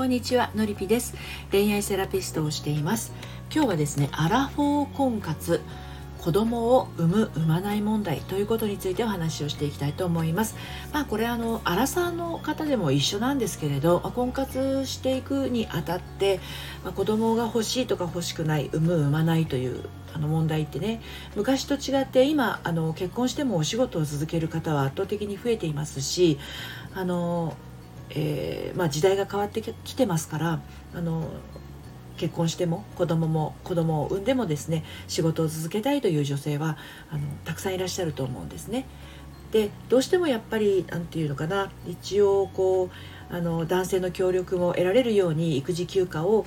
[0.00, 1.14] こんにちはのりぴです。
[1.50, 3.12] 恋愛セラピストをしています。
[3.54, 5.60] 今日はですねアラフォー婚活
[6.22, 10.56] 子供を産む産まない問題ということについてお話をしていきたいと思います。
[10.94, 16.40] まあこれあのアラサーの方でも一緒なんですけれど婚活していくにあたって、
[16.82, 21.02] まあ、子供が欲しいとか欲しくない産む産まないというあの問題ってね
[21.36, 26.38] 昔と違って今あの結婚してもお仕事を続ける方は圧倒的に増えていますし
[26.94, 27.54] あの
[28.10, 30.60] えー、まあ、時代が変わってきてますから
[30.94, 31.28] あの
[32.16, 36.76] 結婚しても子供も子供を産んでもですね仕事を続けたいという女性は
[37.10, 38.86] あのたくさんいらっしゃると思うんですね。
[39.52, 42.90] でどうしてもやっぱり何て言うのかな一応こ
[43.30, 46.44] うあの男性の協力も得られるように育児休暇を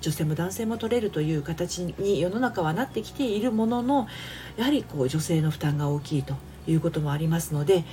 [0.00, 4.06] 女性も男性も取れるという形に世の中はなってきているものの
[4.56, 6.34] やはりこう女性の負担が大きいと
[6.66, 7.84] いうこともありますので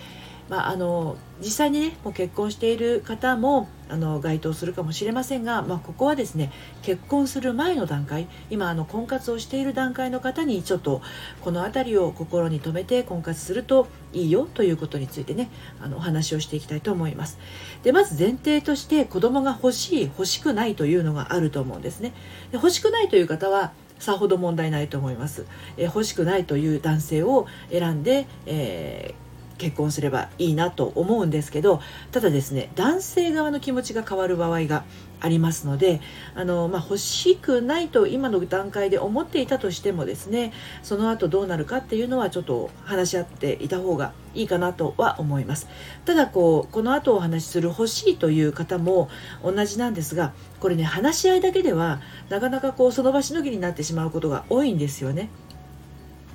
[0.50, 11.02] まあ、あの実際にねもう結婚している方もあの該当するかもしれませんが、まあ、ここはですね結婚する前の段階今あの婚活をしている段階の方にちょっと
[11.42, 15.50] この辺りを心に留めて婚活するといいよということについてね
[15.82, 17.40] あのお話をしていきたいと思います。
[17.84, 22.14] でまず前提として子供が欲しい欲しくないというのがあると思うんですね。
[22.52, 25.46] で欲しくないという方はさほど問題ないと思います、
[25.78, 29.23] え欲しくないという男性を選んで、えー
[29.58, 34.84] 結婚すればいいなと思うんですけどただですね男性側の気持ちが変わる場合が
[35.24, 36.02] ありますので
[36.36, 40.52] あの、まあ、欲しくないと今の段階で思っていたとしてもですね
[40.84, 45.70] その後どうなるかっていうのはちょっと話し合っていた方がいいかなとは思います。
[46.06, 49.10] ただこうこの後お話しする欲しいという方も
[49.44, 55.30] 同じなんですがこれね話し合いだけではなかなかこうその場しのぎになってしまうことが多いんですよね。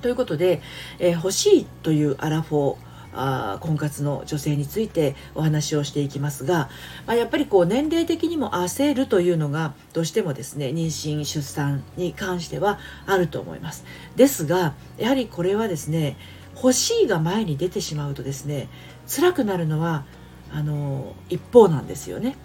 [0.01, 0.61] ということで、
[0.97, 6.69] えー、欲しいというアラフォーあ婚活の女性についてお話をしていきますが、
[7.07, 13.83] まあ、やっぱりこう年齢的にも焦るというのがどうしてもですね妊娠出産に関してはあると思います
[14.15, 16.17] ですがやはりこれはですね
[16.55, 18.67] 欲しいが前に出てしまうとですね
[19.07, 20.05] 辛くなるのは
[20.51, 22.35] あの一方なんですよね。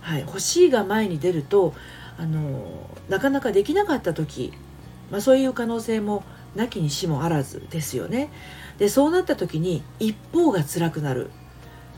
[0.00, 1.72] はい、欲しいが前に出ると
[2.18, 2.66] あの
[3.08, 4.52] なかなかできなかった時、
[5.10, 6.22] まあ、そういう可能性も
[6.54, 8.30] なきにしもあらずですよね。
[8.78, 11.30] でそうなった時に一方が辛くなる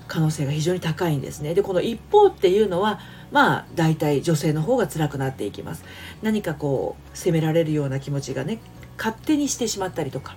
[0.08, 1.54] 可能性が非常に高いんですね。
[1.54, 3.00] でこの一方っていうのは
[3.32, 5.84] まあ大体女性の方が辛くなっていきます。
[6.22, 8.58] 何かこう責められるような気持ちがね
[8.96, 10.36] 勝手にしてしまったりとか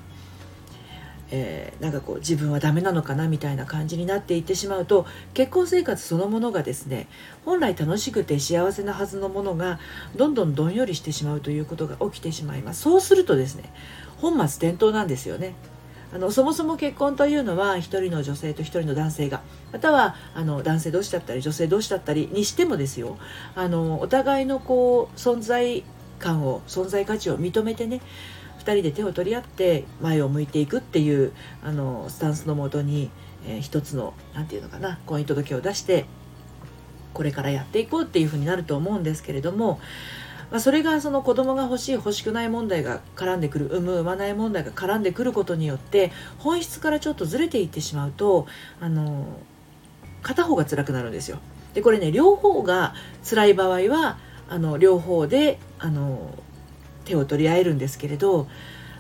[1.31, 7.07] えー、なんかこう自分はダメなのかなみたいな感じになっていってしまうと結婚生活そのものがですね
[7.45, 9.79] 本来楽しくて幸せなはずのものが
[10.15, 12.81] どんどんどんよりしてしまうということが起きてしまいます。
[12.81, 13.71] そうするとですね
[14.17, 15.53] 本末転倒なんですよね。
[16.11, 19.41] あのそもそも結婚というのは1人の女性と1人の男性が
[19.71, 23.19] またはあの男性同士だったり女性同士だったりにしてもですよ
[23.53, 25.83] あのお互いのこう存在
[26.17, 28.01] 感を存在価値を認めてね
[28.59, 31.33] 2人で手を取り合って前を向いていくっていう
[31.63, 33.09] あのスタンスのもとに、
[33.47, 36.05] えー、一つの何て言うのかな婚姻届を出して
[37.13, 39.79] これからやっていこうっていうふうになると思うんですけれども、
[40.51, 48.45] まあ、それがその子供が欲しい欲しくない問題が絡んでくる産む産まない問題が絡んでくることによって本質からちょっとずれていってしまうと
[48.79, 49.25] あの
[50.21, 51.39] 片方が辛くなるんですよ。
[51.73, 52.93] でこれね両方が
[53.27, 54.17] 辛い場合は
[54.49, 56.33] あの両方であの
[57.09, 58.47] 手を取り合えるんですけれど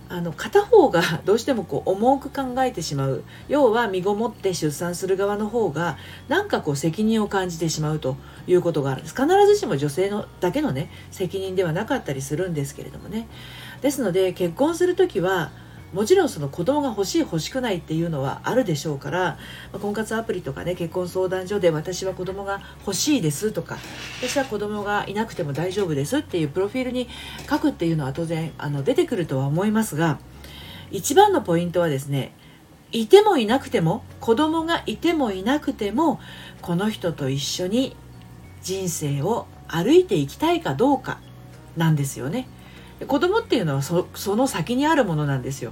[0.09, 3.23] あの片方が どうしてもこう重く考えてしまう。
[3.47, 5.97] 要は身ごもって出産する側の方が
[6.27, 8.17] なんかこう責任を感じてしまうと
[8.47, 9.15] いうことがあるんです。
[9.15, 13.27] 必ずしも女性のだけのね責任ではなかったりするんですけれどもね。
[13.81, 15.51] ですので結婚する時は
[15.93, 19.37] もちろんその子供が欲しい欲しくないっていうのはあるでしょうから、
[19.73, 23.77] ま婚活アプリとかね結婚相談所で私は子供が欲しいですとか
[24.21, 27.07] 私は子供がいなくても大丈夫ですっていうプロフィールに
[27.49, 30.19] 書くっていうのは当然あの出てくるとは思いますが
[30.91, 32.33] 一番のポイントはですね
[32.91, 36.19] いてもいなくても子供がいてもいなくても
[36.61, 37.95] この人と一緒に
[38.61, 41.19] 人生を歩いていきたいかどうか
[41.77, 42.47] なんですよね。
[43.07, 44.05] 子供っていうのはそ
[44.35, 45.71] の先にあるものなんですよ。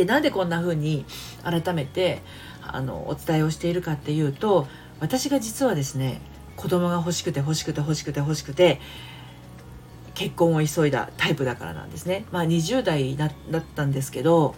[0.00, 1.04] でなんでこんな風に
[1.44, 2.22] 改めて
[2.62, 4.66] あのお伝えをしているかっていうと
[4.98, 6.22] 私が実はですね
[6.56, 8.80] 子供が欲しくて欲しくて欲しくて欲しくて
[10.14, 12.24] 結婚を急いだタイプだからなんですね。
[12.32, 14.54] まあ、20代だったんですけど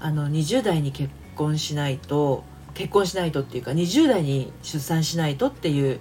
[0.00, 2.44] あの20代に結婚しないと
[2.74, 5.98] 結婚しないとっていうか20代に出産しないとっていう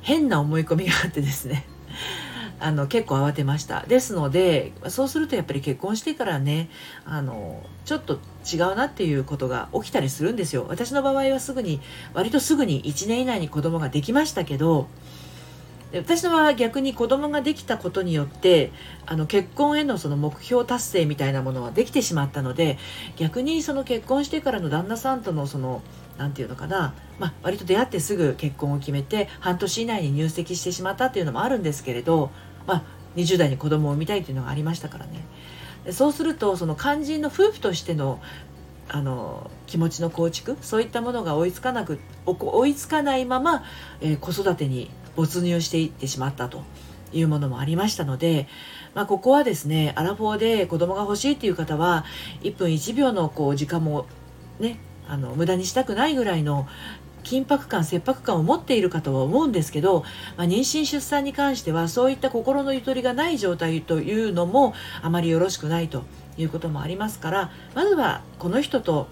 [0.00, 1.64] 変な思い込みがあってですね
[2.60, 3.84] あの結構慌てました。
[3.86, 6.68] ですのでそうするとやっぱり結婚してからね
[7.04, 8.18] あのちょっと
[8.50, 10.66] 違うなっていうことが起きたりするんですよ。
[10.68, 11.80] 私の場合はすぐに
[12.14, 14.88] 割とすぐに1年以内に子供ができましたけど
[15.94, 18.72] 私の場合は逆に子供ができたことによって
[19.06, 22.78] あの結婚へのその目標達成みたいなものはできてしまったので
[23.16, 25.82] 逆にその結婚してからの旦那さんとのその
[26.18, 32.30] 何て言うのかな、まあ、割と出会ってすぐ結婚を決めて半年以内に入籍してしまったっていうのもあるんですけれど、
[32.66, 32.82] まあ、
[33.16, 35.24] 20代に子供を産みたいっていうのがありましたからね。
[35.90, 38.20] そうするとその肝心の夫婦としての
[38.90, 43.62] あの気持ちの構築そういったものが追いつかなく追いつかないまま、
[44.00, 46.62] えー、子育てに没入していってしまったと。
[47.12, 48.48] いうものもありましたので、
[48.94, 52.04] まあ、ここはですねアラフォーで子供が欲しいっていう方は
[52.42, 54.06] 1分1秒のこう時間も
[54.60, 56.66] ねあの無駄にしたくないぐらいの
[57.24, 60.04] 緊迫感切迫感を持っているかとは思うんですけど、
[60.36, 66.04] まあ、妊娠出産に関してはそういった心のゆとりがない状態というのもあまりよろしくないと
[66.38, 69.08] いうこともありますからまずはこの人と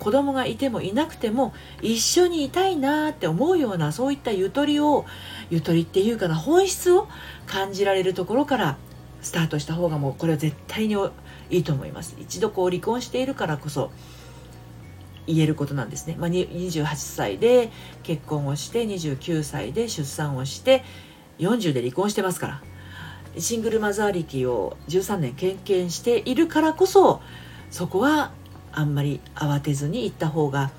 [0.00, 5.04] 子供がいてもいなくても一緒にいたいなって思うようなそういったゆとりを
[5.50, 7.06] ゆとりっていうかな本質を
[7.46, 8.78] 感じられるところから
[9.20, 10.96] スタートした方がもうこれは絶対に
[11.50, 12.16] いいと思います。
[12.18, 13.90] 一度こう離婚しているからこそ
[15.26, 17.70] 言えることなんですね、まあ、28歳で
[18.02, 20.82] 結婚をして29歳で出産をして
[21.38, 22.62] 40で離婚してますから
[23.38, 27.20] シングルマザー歴を13年経験しているからこそ
[27.70, 28.32] そこは
[28.72, 30.70] あんまり慌てずに行った方が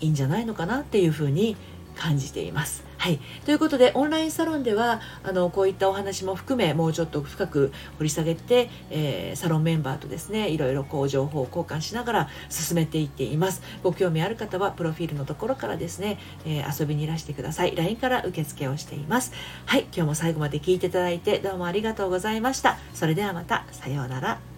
[0.00, 1.56] いいんじゃないのかなっていうふうに
[1.96, 2.89] 感じています。
[3.00, 13.62] はい、ということでオンラインサロンではあのこういったお話も含めもうちょっと深く掘り下げて、えー、サロンメンバーとですねいろいろこう情報を交換しながら進めていっています。
[13.82, 17.74] ご興味ある方はプロフィールのところからですね、えー、遊びにいらしてください。
[17.74, 19.32] LINE から受付をしています。
[19.64, 19.84] はい。
[19.84, 22.76] 今日も最後まで聞いていただいてどうもありがとうございました。
[22.92, 23.64] それではまた。
[23.72, 24.49] さようなら。